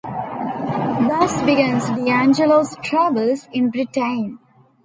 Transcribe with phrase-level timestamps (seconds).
[1.07, 4.39] Thus begins Di Angelo's troubles in Britain.